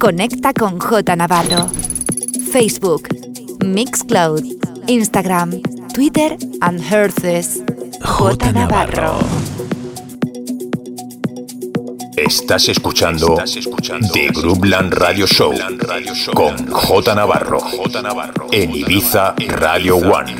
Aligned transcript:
Conecta 0.00 0.54
con 0.54 0.80
J 0.80 1.14
Navarro. 1.14 1.68
Facebook, 2.50 3.08
Mixcloud, 3.62 4.42
Instagram, 4.86 5.60
Twitter 5.92 6.38
and 6.62 6.80
Herces. 6.80 7.62
J 8.02 8.50
Navarro. 8.52 9.18
Estás 12.16 12.70
escuchando, 12.70 13.36
The 14.14 14.28
Groupland 14.28 14.94
Radio 14.94 15.26
Show, 15.26 15.52
con 16.32 16.66
J 16.70 17.14
Navarro, 17.14 17.60
en 18.52 18.74
Ibiza 18.74 19.34
Radio 19.48 19.96
One. 19.96 20.34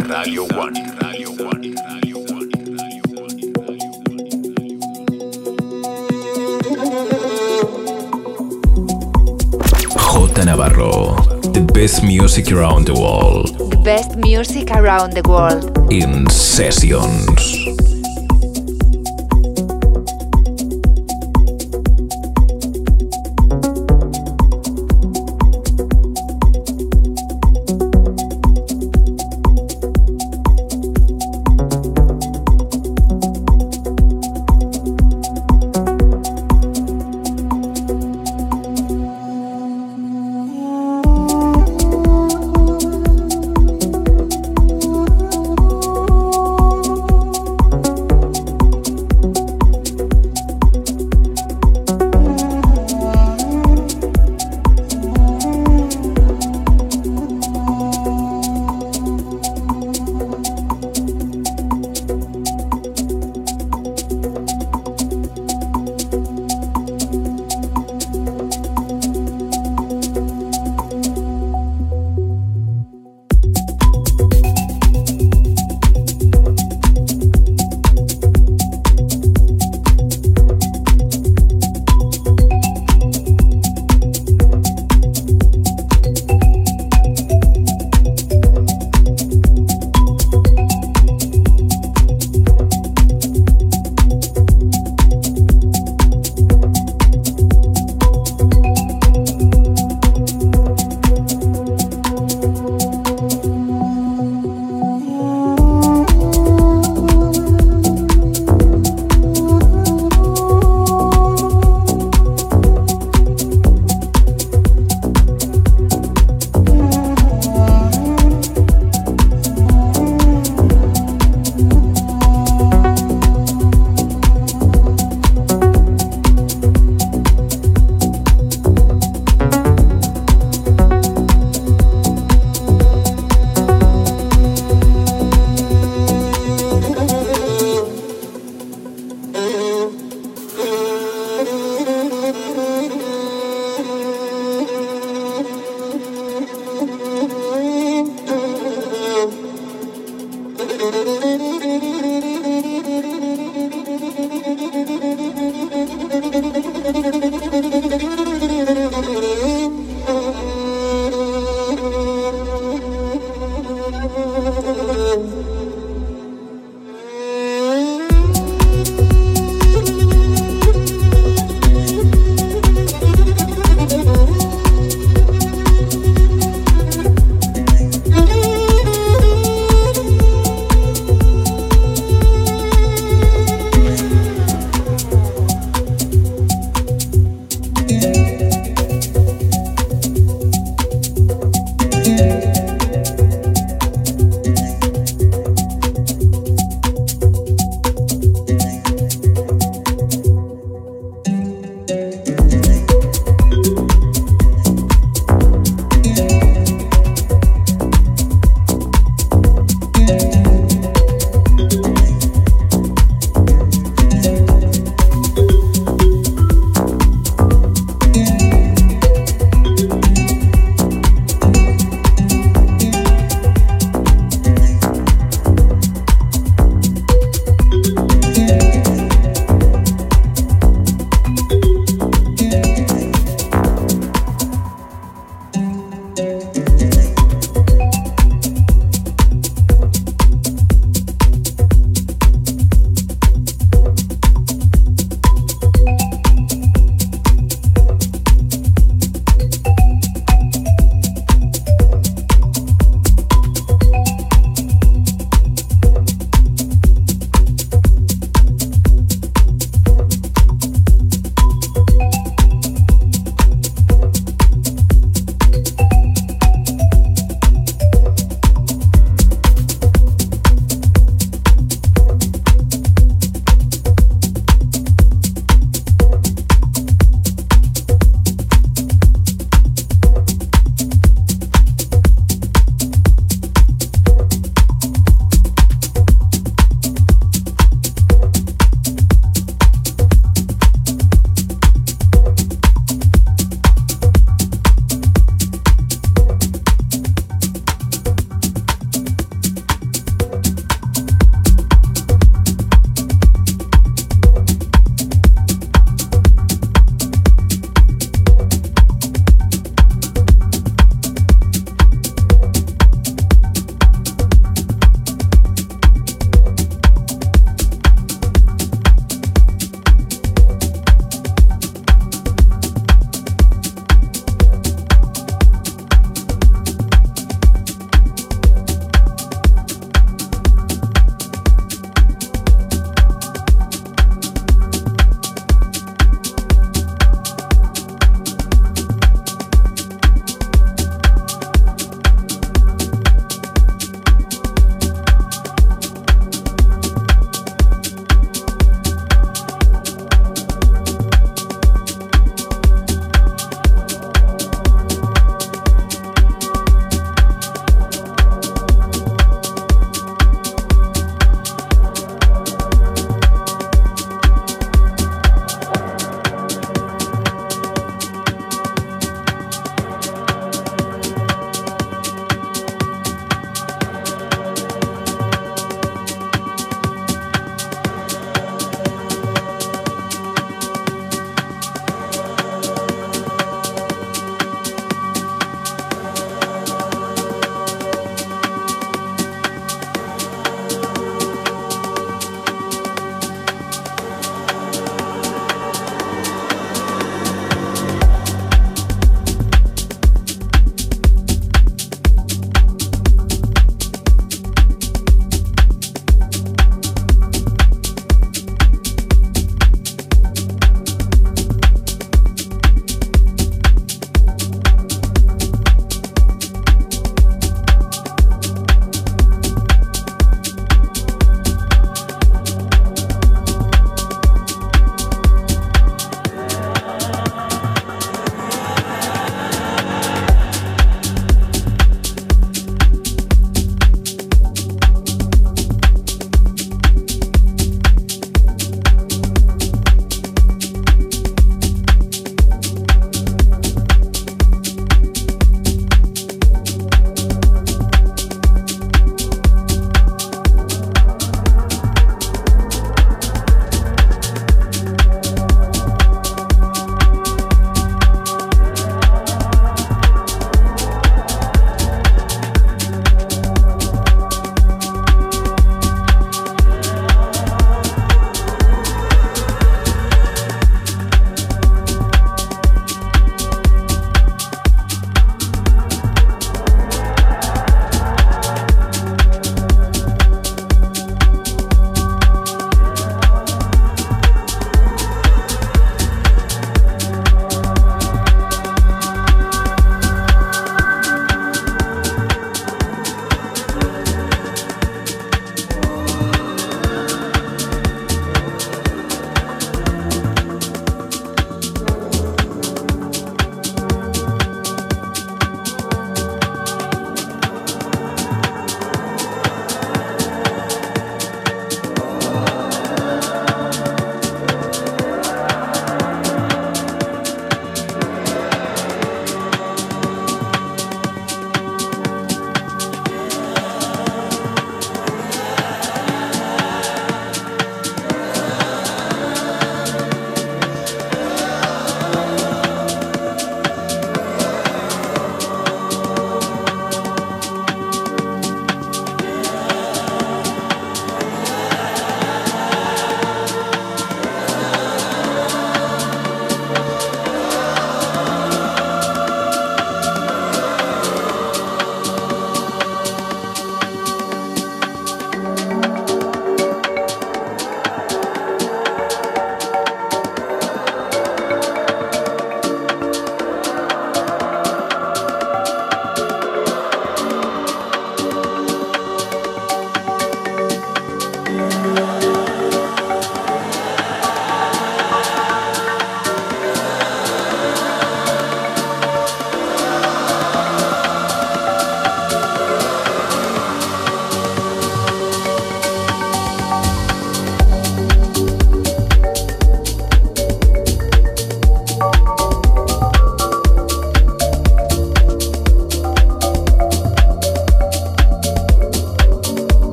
Navarro, 10.45 11.17
the 11.53 11.61
best 11.75 12.03
music 12.03 12.53
around 12.53 12.87
the 12.87 12.95
world. 12.95 13.71
The 13.71 13.77
best 13.77 14.17
music 14.17 14.71
around 14.71 15.13
the 15.13 15.29
world. 15.29 15.93
In 15.93 16.29
sessions. 16.31 17.80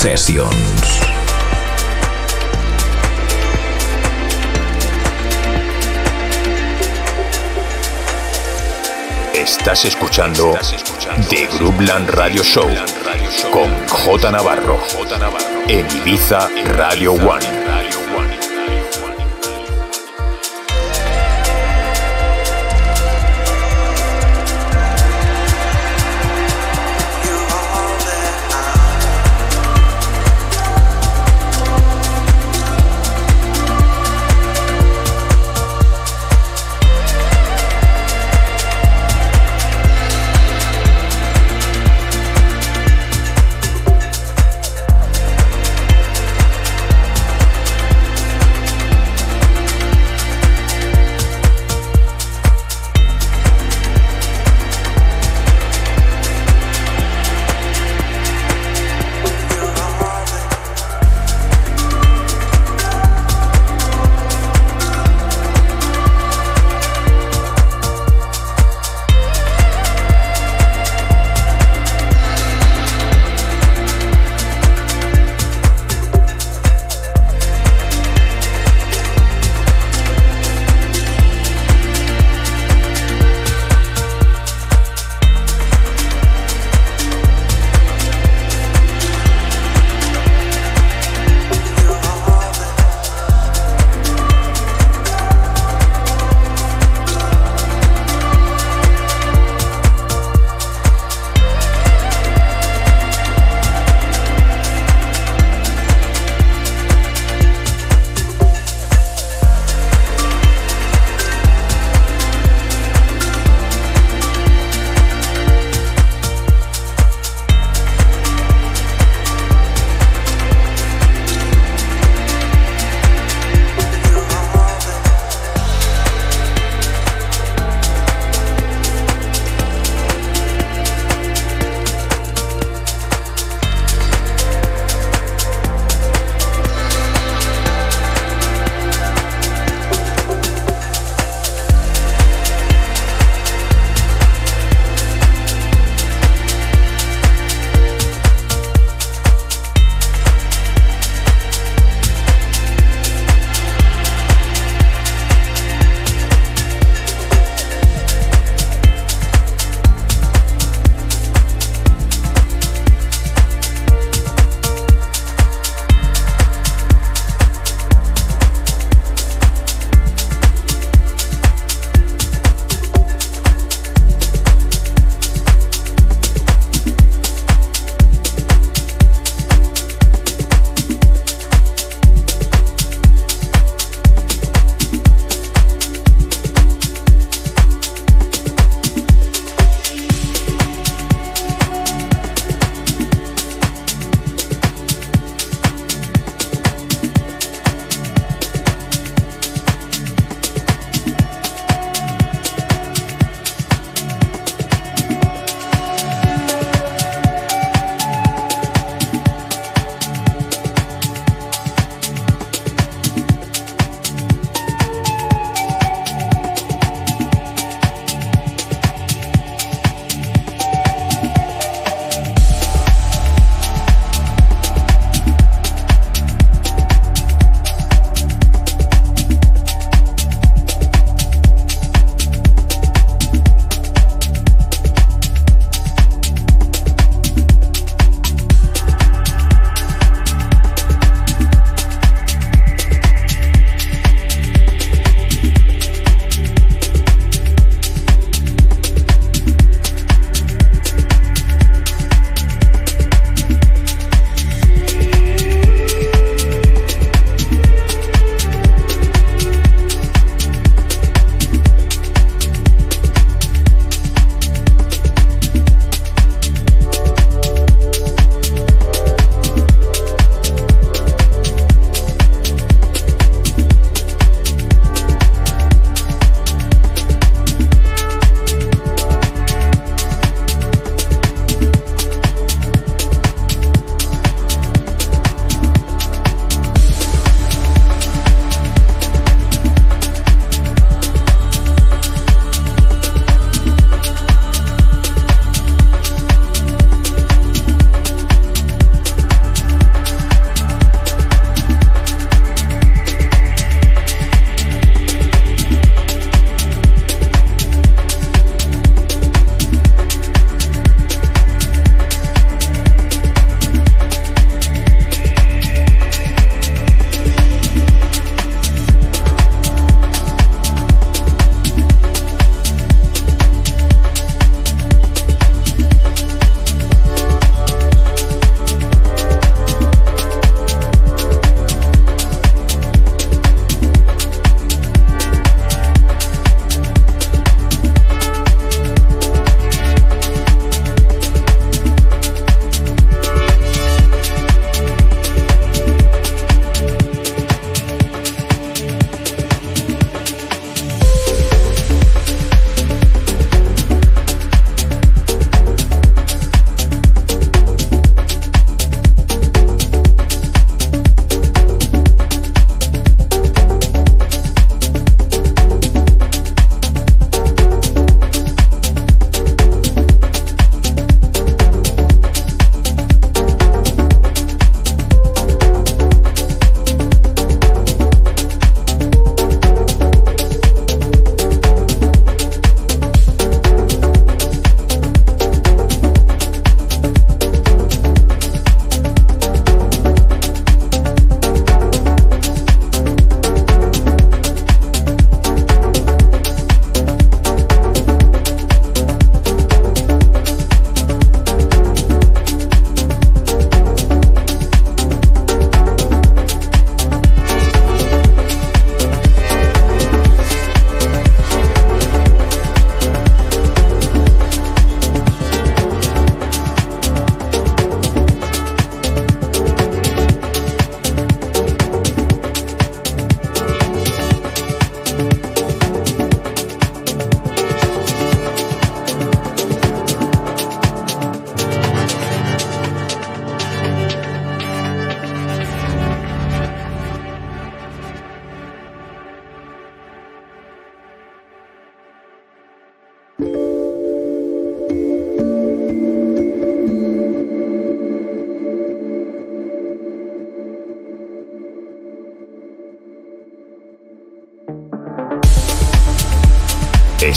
Sessions. 0.00 1.02
Estás 9.34 9.84
escuchando 9.84 10.54
The 11.28 11.46
Groupland 11.58 12.08
Radio 12.08 12.42
Show 12.42 12.70
con 13.52 13.70
J 13.88 14.30
Navarro 14.30 14.80
en 15.68 15.86
Ibiza 15.98 16.48
Radio 16.78 17.12
One. 17.12 17.59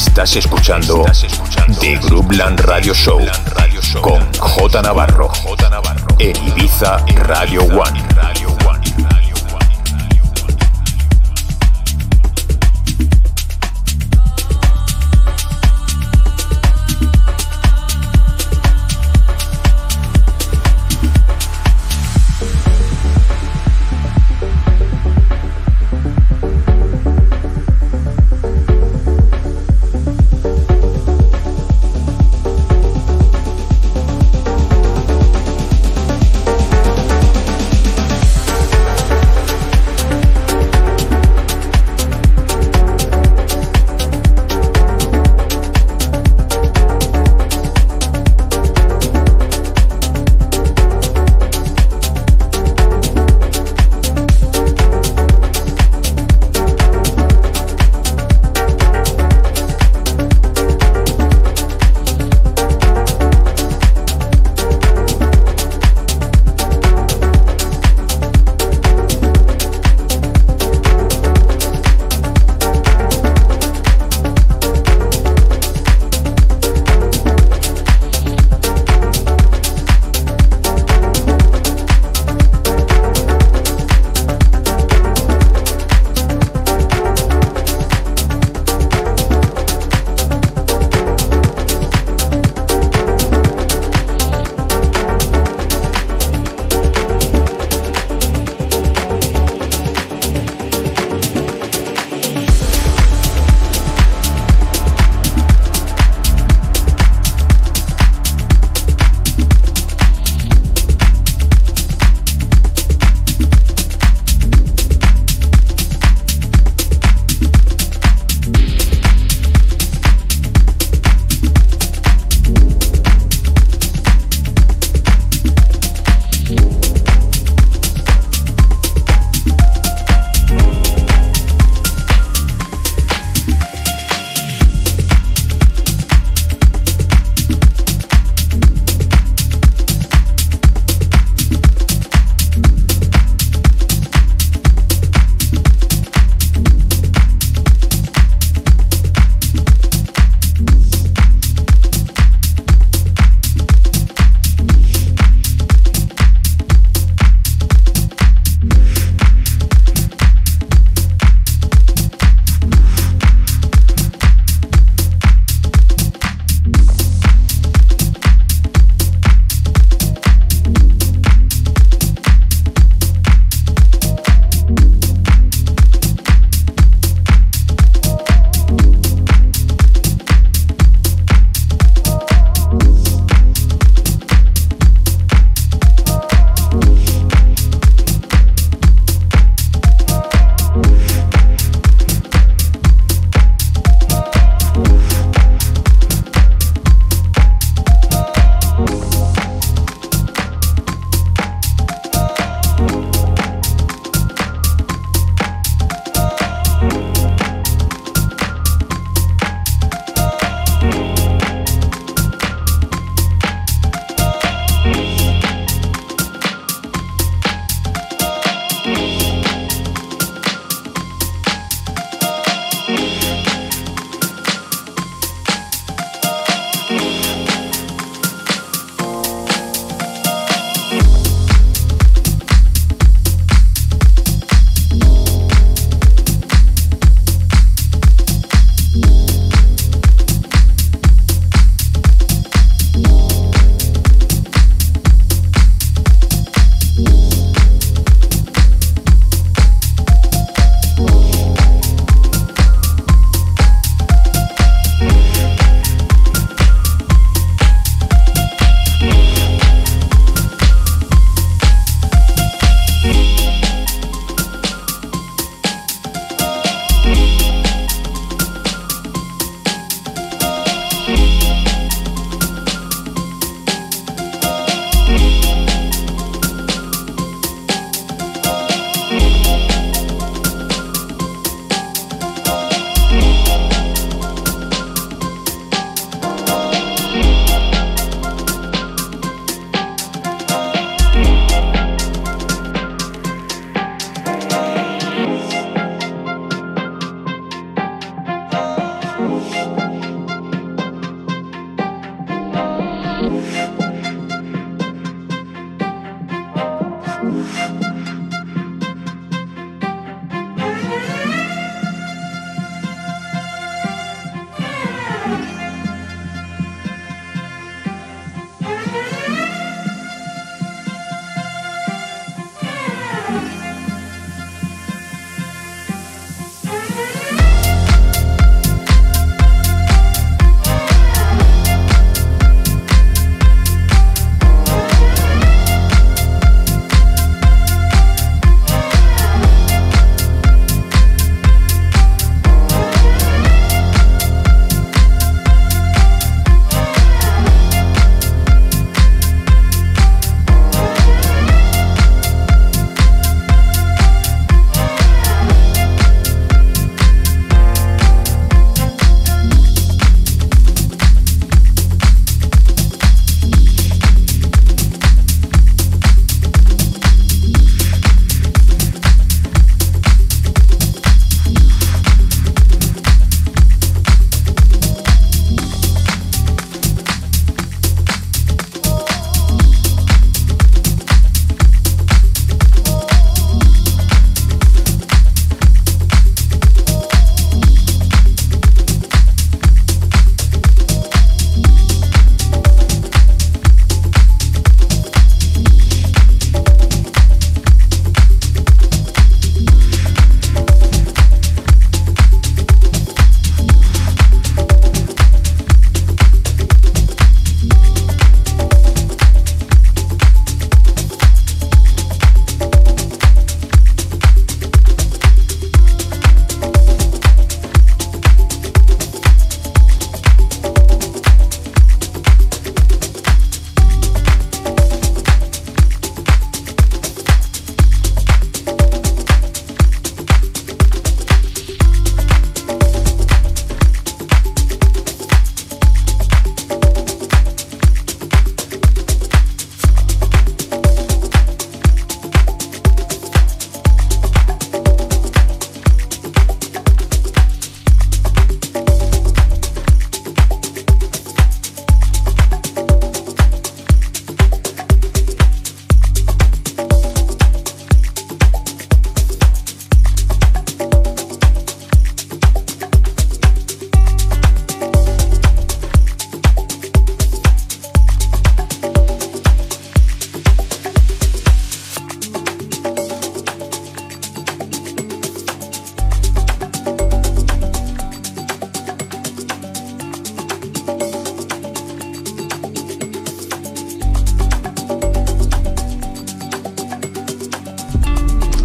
Estás 0.06 0.36
escuchando 0.36 1.06
The 1.80 1.98
Groupland 2.04 2.60
Radio 2.60 2.94
Show 2.94 3.22
con 4.02 4.22
J 4.38 4.82
Navarro 4.82 5.32
en 6.20 6.36
Ibiza 6.50 6.98
Radio 7.16 7.64
One. 7.64 8.03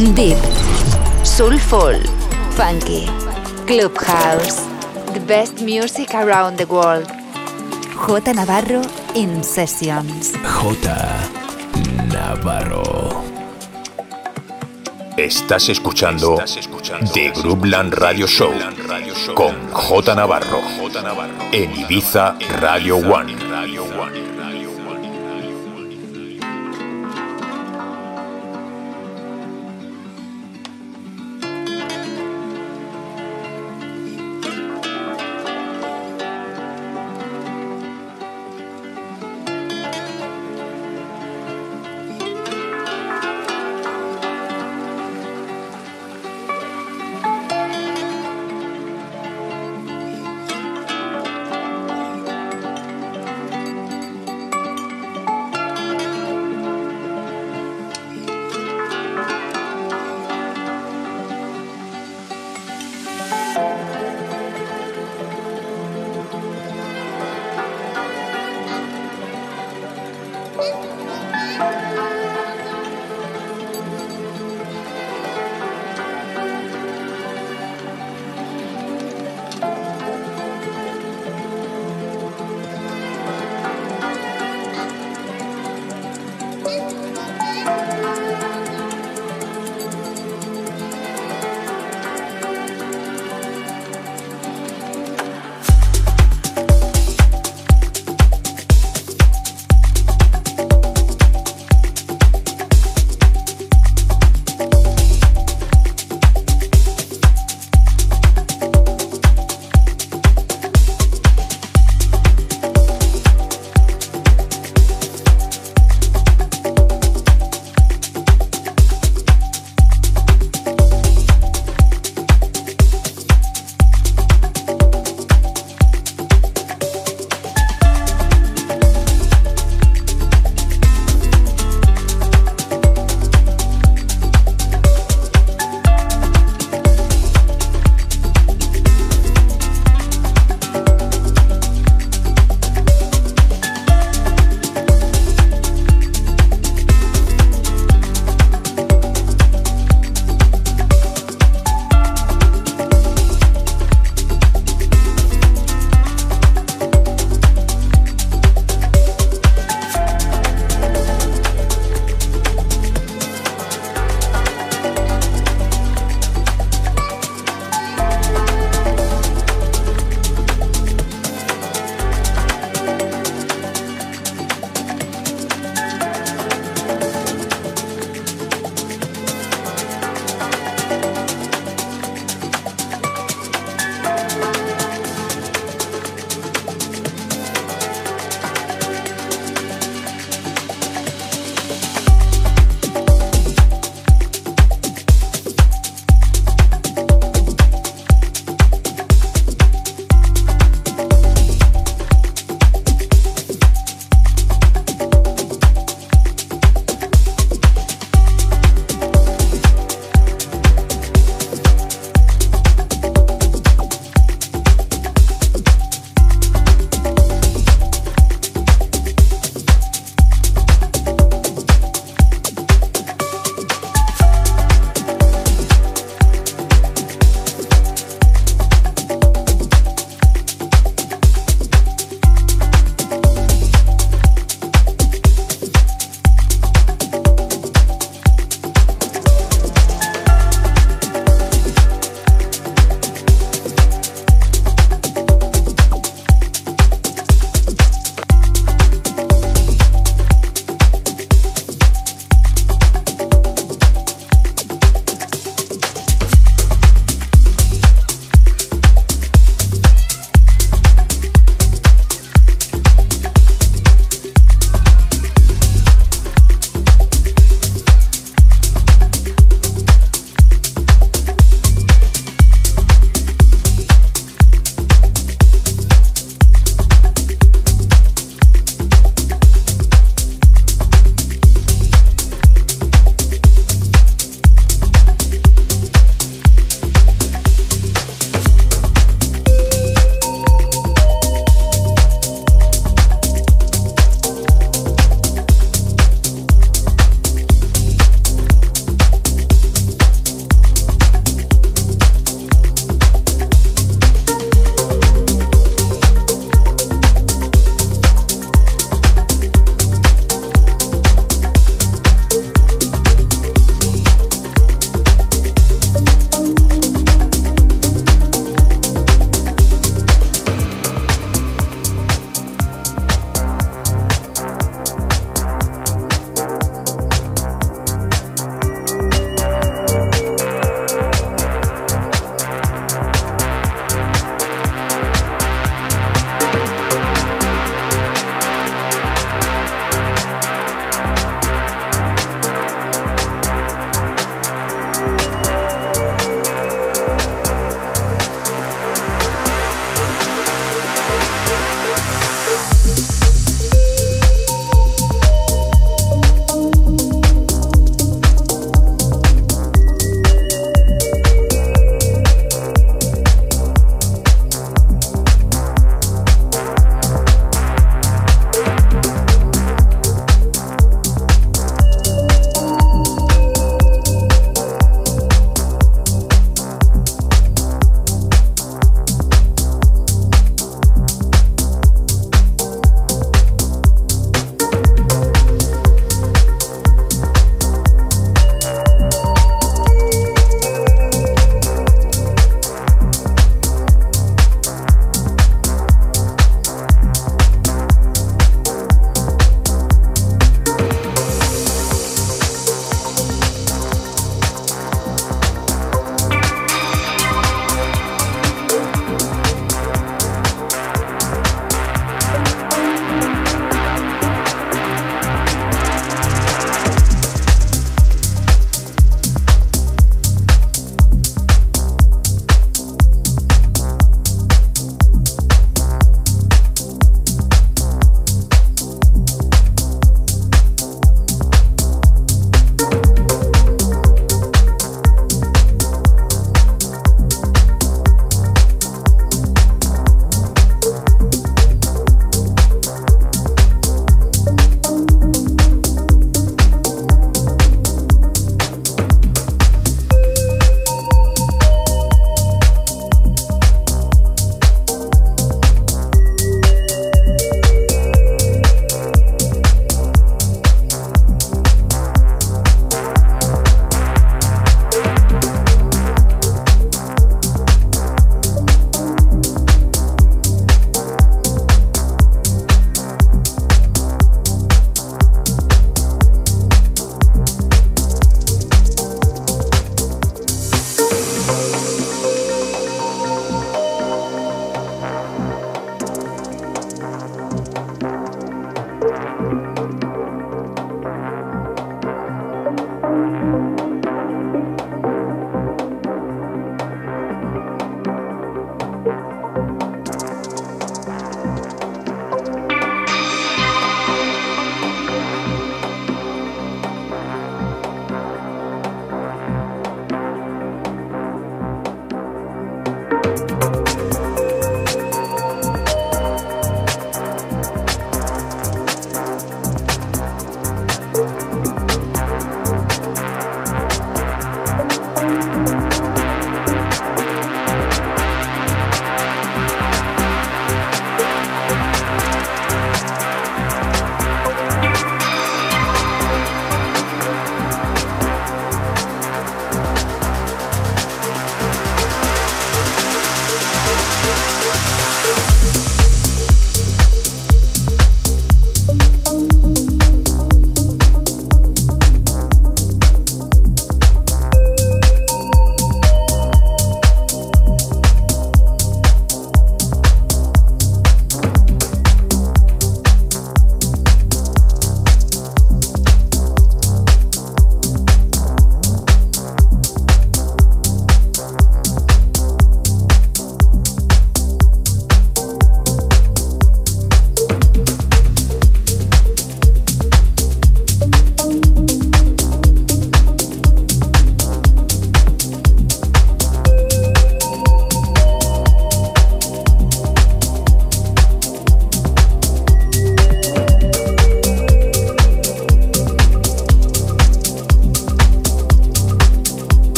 Deep, 0.00 0.38
Soulful, 1.22 2.00
Funky, 2.56 3.04
Clubhouse. 3.66 4.64
The 5.12 5.20
best 5.26 5.60
music 5.60 6.14
around 6.14 6.56
the 6.56 6.64
world. 6.66 7.06
J 8.06 8.32
Navarro 8.32 8.80
in 9.14 9.44
Sessions. 9.44 10.32
J 10.36 10.88
Navarro. 12.14 13.24
Estás 15.18 15.68
escuchando 15.68 16.42
The 17.12 17.32
Groupland 17.32 17.92
Radio 17.92 18.26
Show 18.26 18.54
con 19.34 19.54
J 19.70 20.14
Navarro 20.14 20.62
en 21.52 21.78
Ibiza 21.78 22.38
Radio 22.58 22.96
One. 22.96 24.29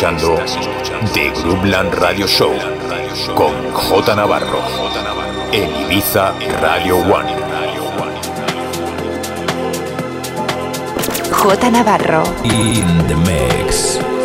Escuchando 0.00 0.34
The 1.12 1.30
Groupland 1.42 1.92
Radio 1.92 2.26
Show 2.26 2.54
con 3.34 3.52
J 3.70 4.14
Navarro 4.14 4.62
en 5.52 5.76
Ibiza 5.82 6.32
Radio 6.62 6.96
One. 6.96 7.36
J 11.30 11.70
Navarro. 11.70 12.22
In 12.44 13.06
the 13.08 13.16
mix. 13.16 14.19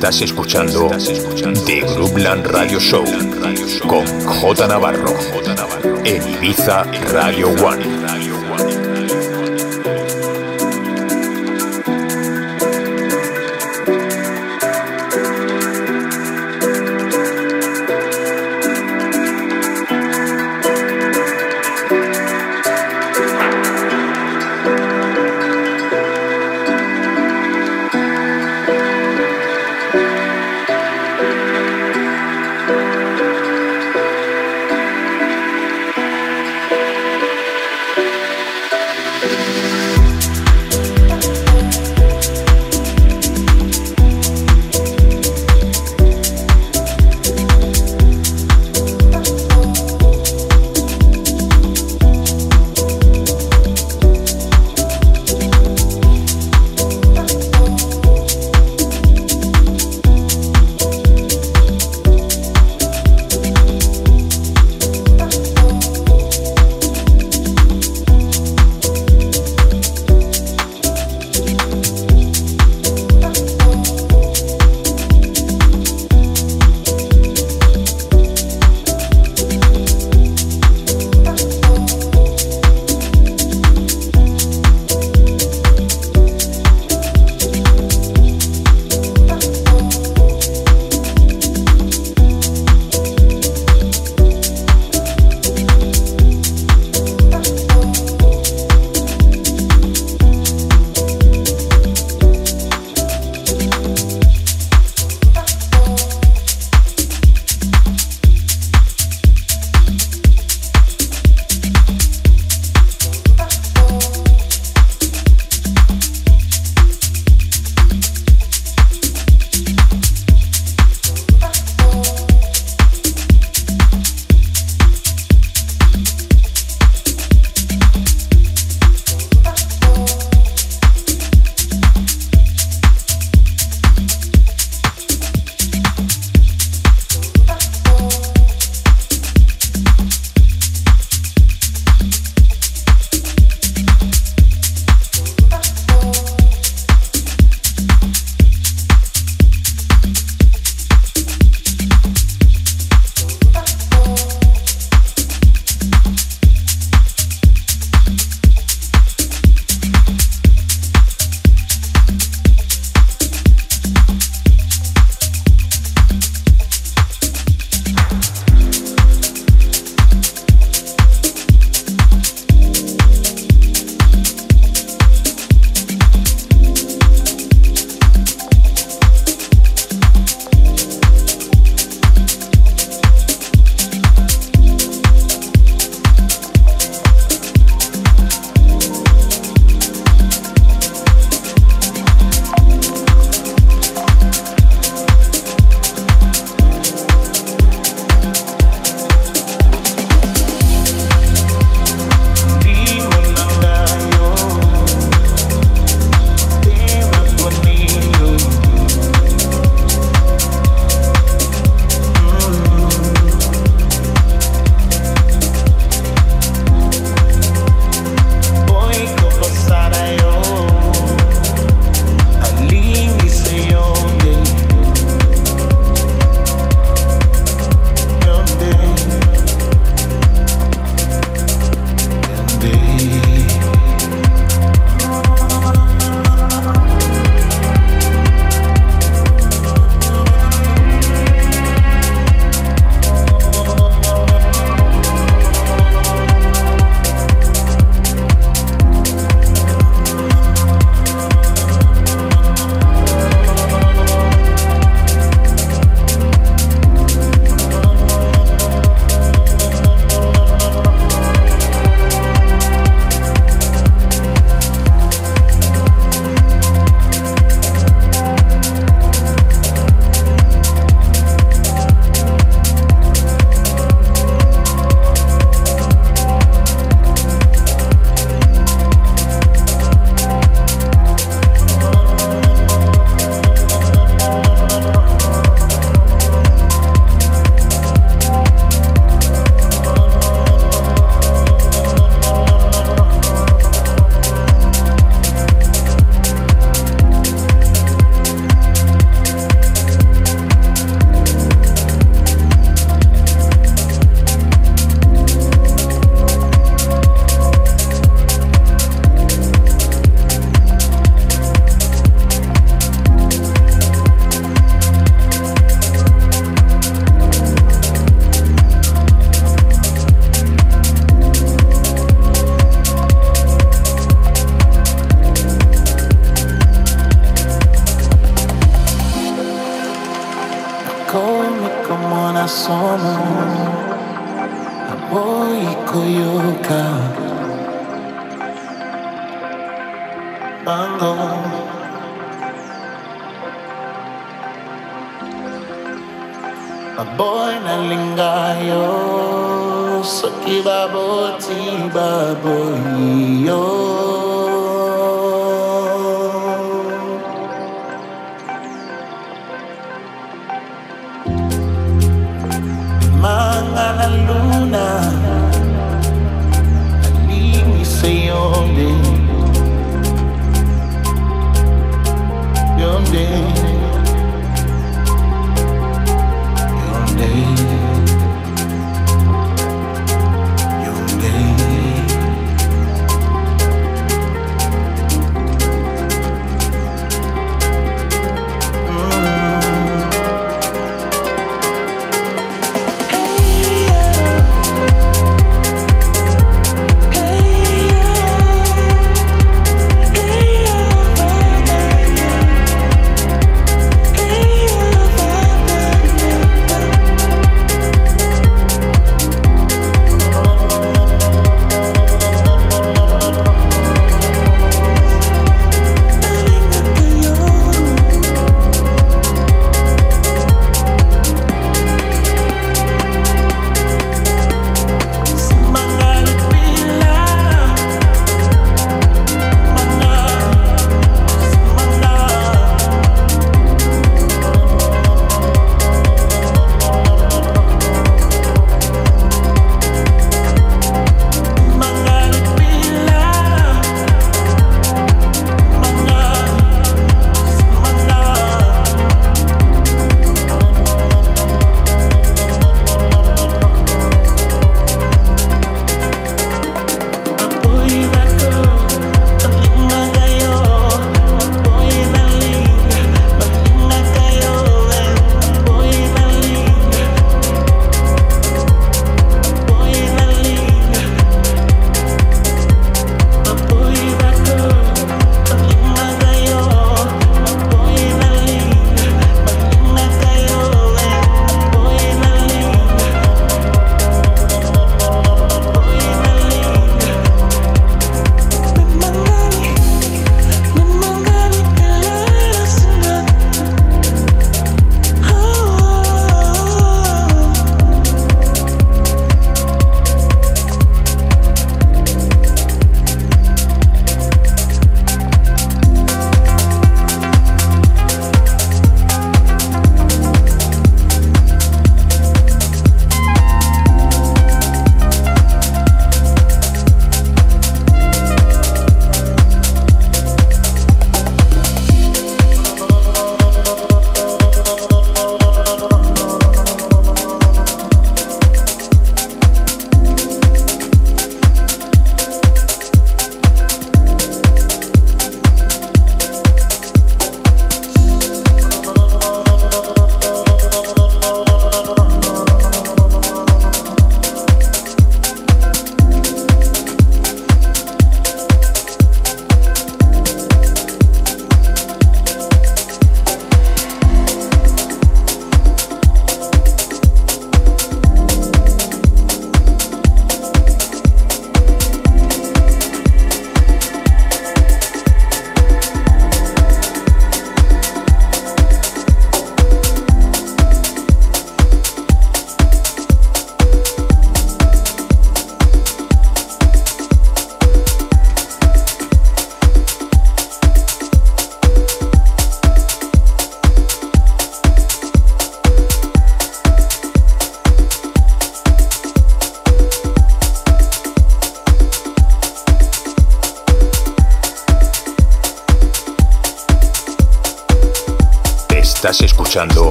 Estás 0.00 0.22
escuchando 0.22 0.88
The 1.66 1.80
Groupland 1.94 2.46
Radio 2.46 2.80
Show 2.80 3.04
con 3.86 4.06
J 4.24 4.66
Navarro 4.66 5.14
en 6.04 6.26
Ibiza 6.26 6.84
Radio 7.12 7.50
One. 7.62 7.99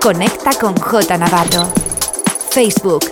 Conecta 0.00 0.50
con 0.58 0.76
J 0.76 1.18
Navarro. 1.18 1.66
Facebook, 2.50 3.04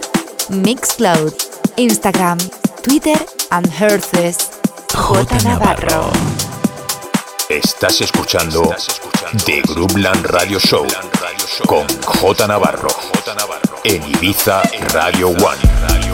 Mixcloud, 0.48 1.32
Instagram, 1.76 2.38
Twitter 2.82 3.18
and 3.50 3.66
Herces. 3.66 4.50
J 4.94 5.42
Navarro. 5.42 6.10
Estás 7.48 8.00
escuchando 8.00 8.74
The 9.44 9.62
Groupland 9.62 10.26
Radio 10.26 10.60
Show 10.60 10.86
con 11.66 11.86
J 12.04 12.46
Navarro 12.46 12.88
en 13.84 14.02
Ibiza 14.08 14.62
Radio 14.92 15.30
One. 15.30 16.05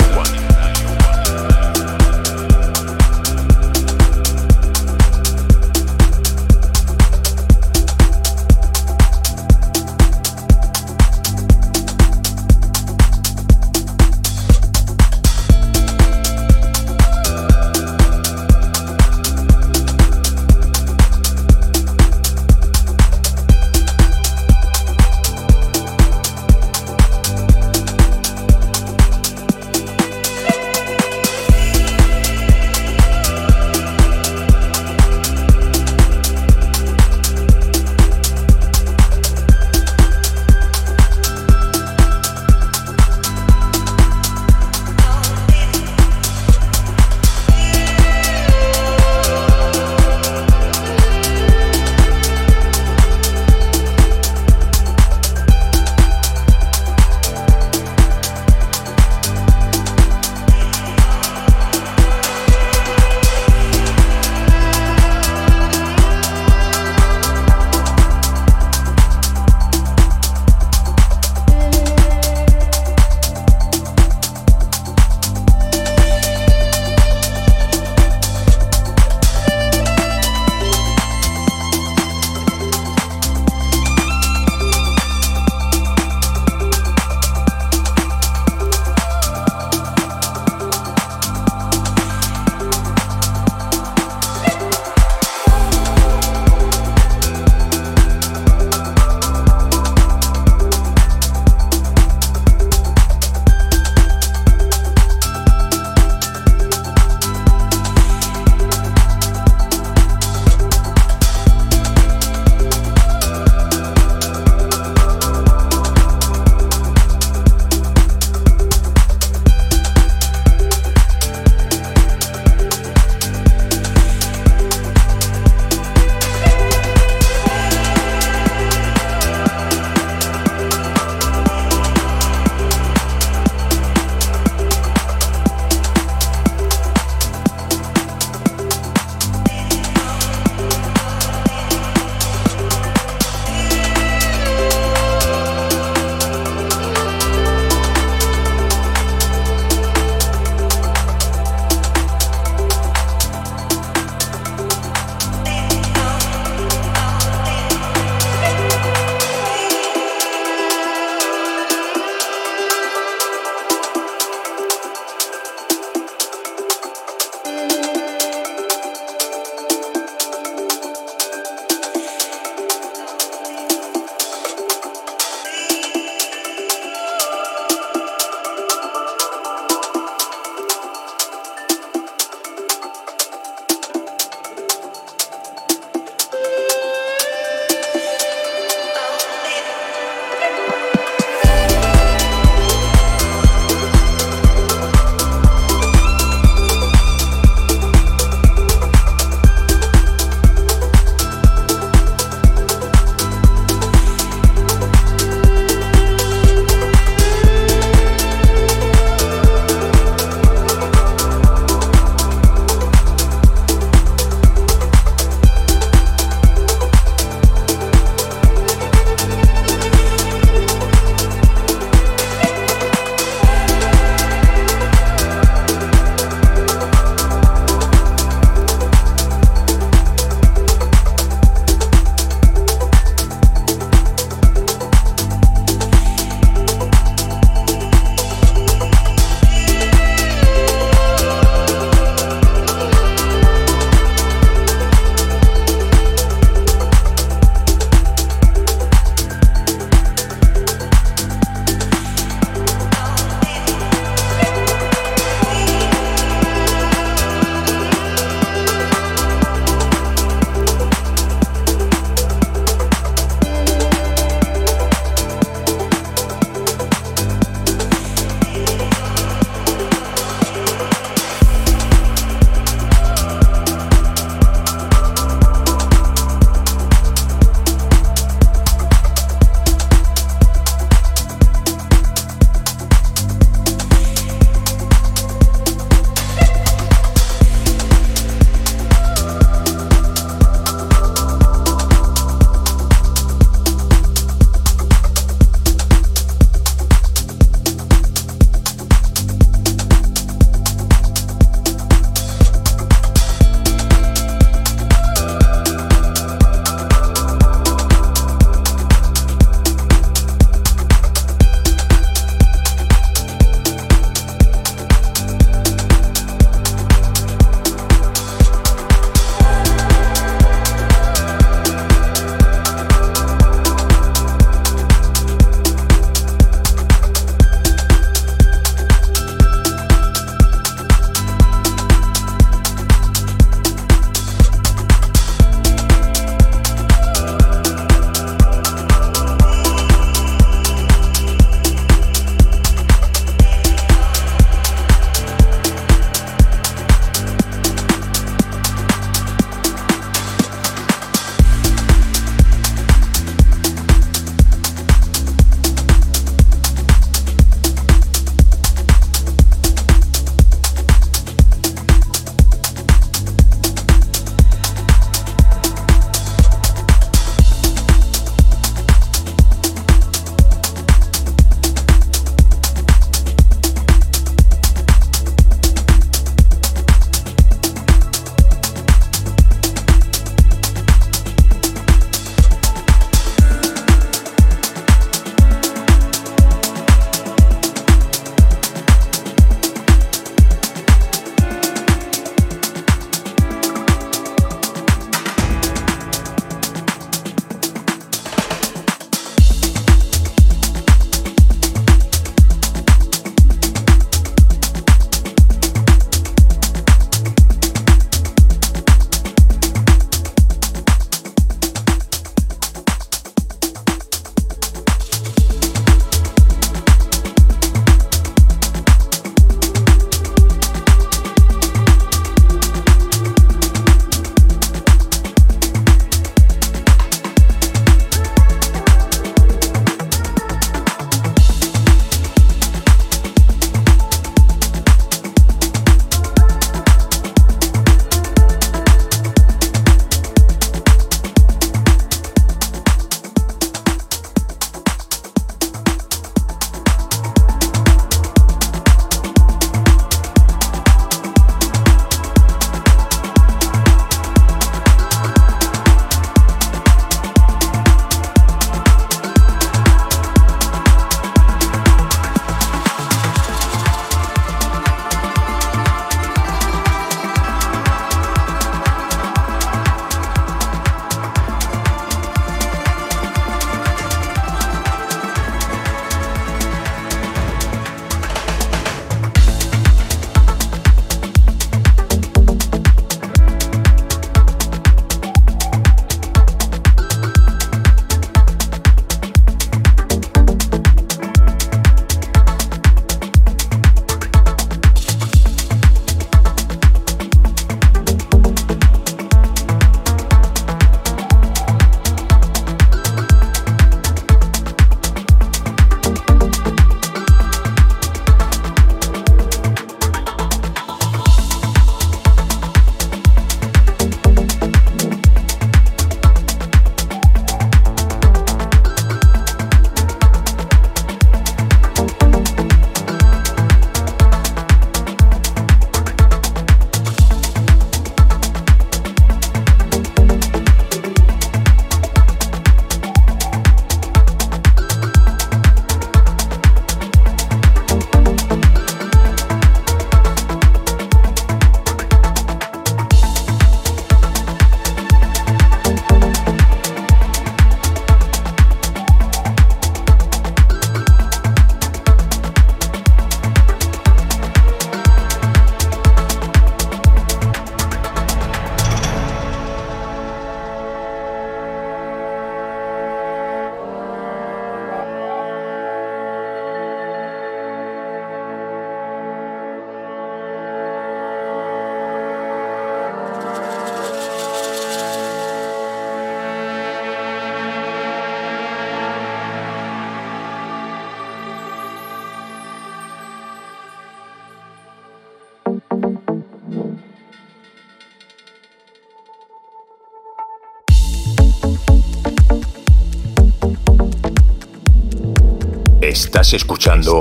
Estás 596.42 596.54
escuchando, 596.54 597.20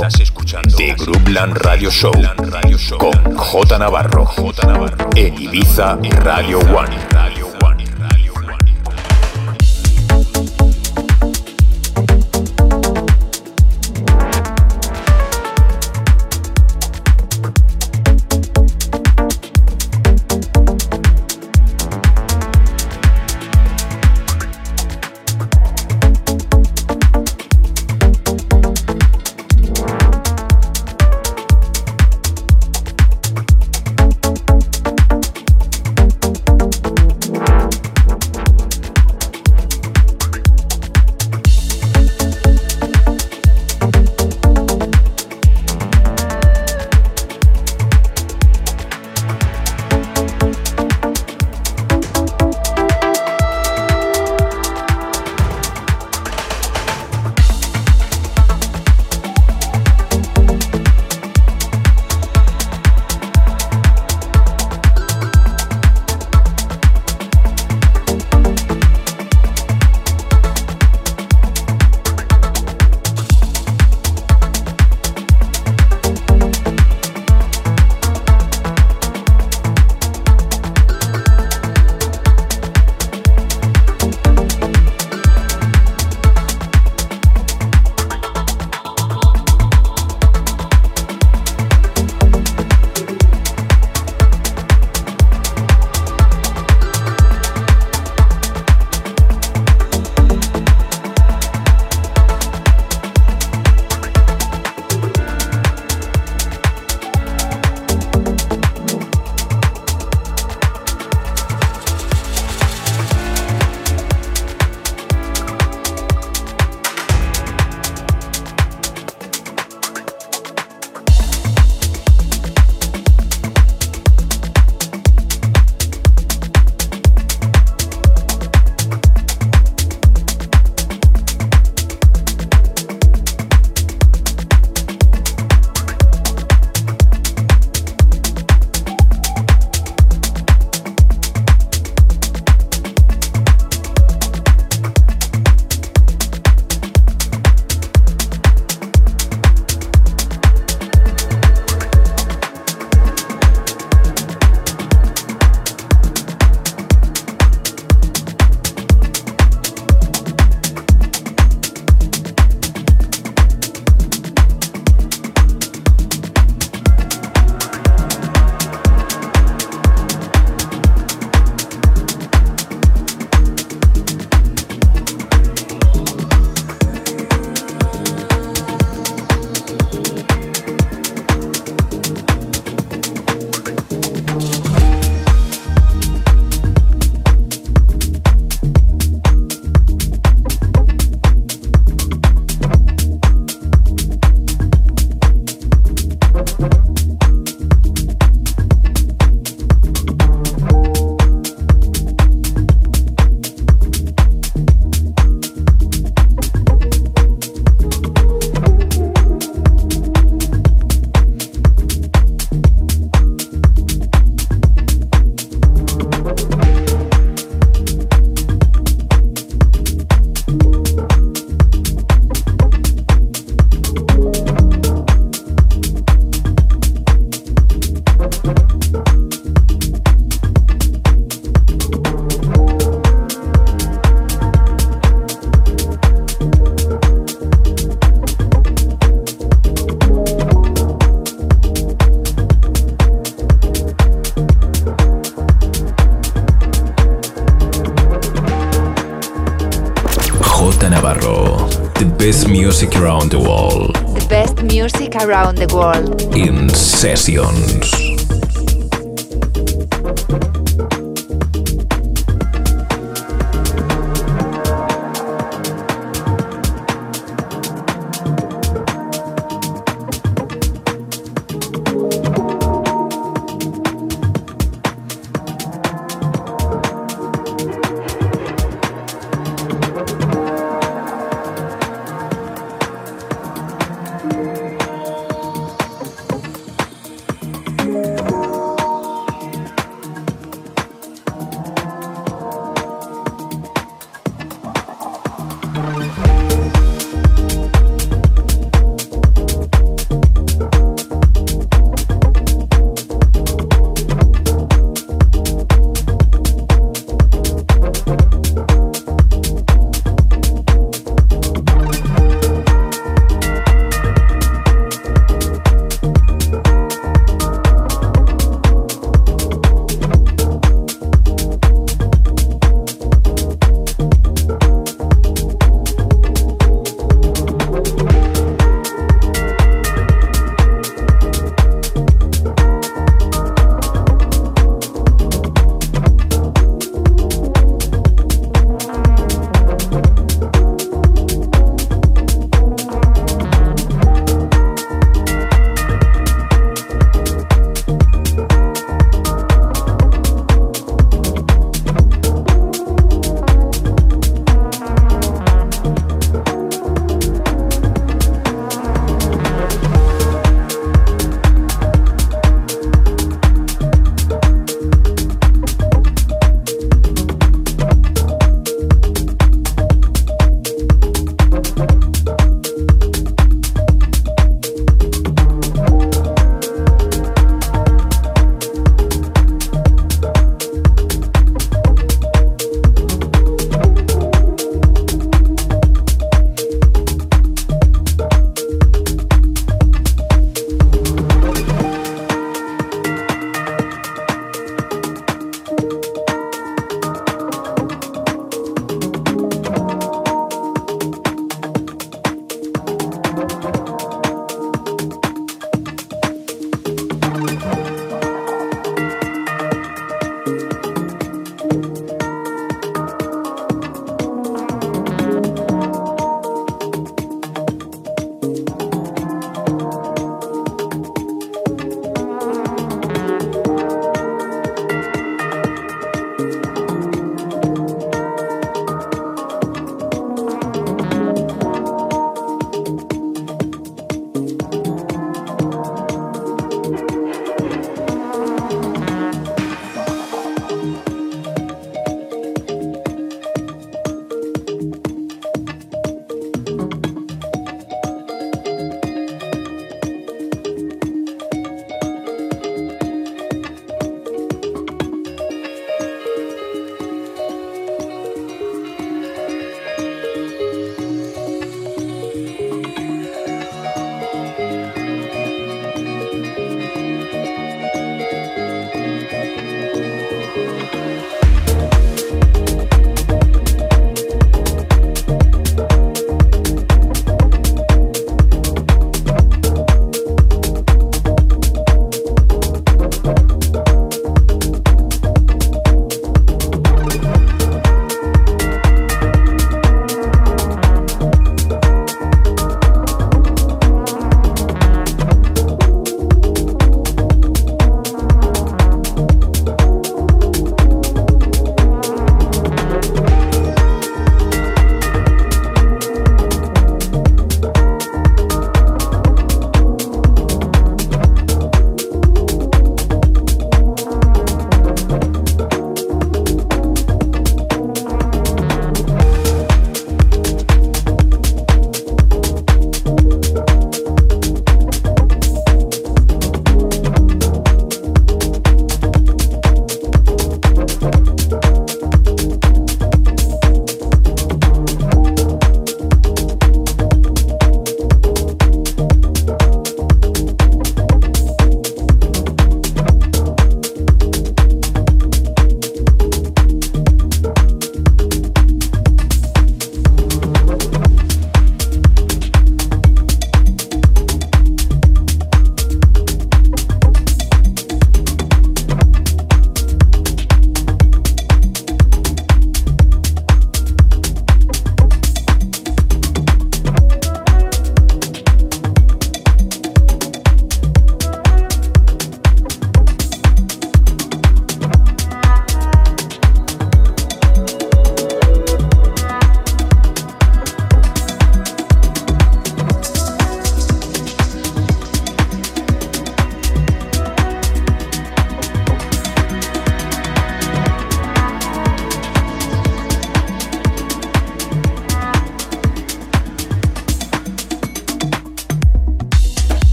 The 0.77 0.95
Groupland 0.95 1.55
Radio 1.57 1.91
Show 1.91 2.11
con 2.97 3.37
J 3.37 3.77
Navarro, 3.77 4.25
J 4.25 4.65
Navarro 4.65 5.09
en 5.15 5.39
Ibiza 5.39 5.99
Radio 6.23 6.57
One. 6.57 7.10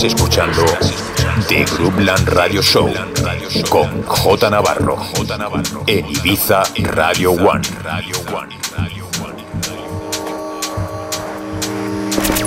Estás 0.00 0.14
escuchando 0.14 0.64
The 1.46 1.62
Groupland 1.76 2.26
Radio 2.30 2.62
Show 2.62 2.90
con 3.68 4.02
J 4.02 4.48
Navarro 4.48 4.96
en 5.86 6.06
Ibiza 6.06 6.62
Radio 6.84 7.32
One. 7.32 7.60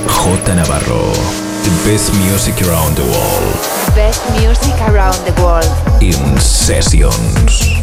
J 0.07 0.55
Navarro, 0.55 1.11
the 1.63 1.91
best 1.91 2.11
music 2.15 2.59
around 2.63 2.95
the 2.95 3.03
world. 3.03 3.93
Best 3.93 4.27
music 4.39 4.73
around 4.87 5.23
the 5.23 5.39
world. 5.39 5.69
In 6.01 6.39
sessions. 6.39 7.82